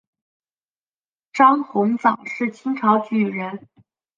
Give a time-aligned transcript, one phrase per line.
[1.31, 3.67] 张鸿藻是清朝举人。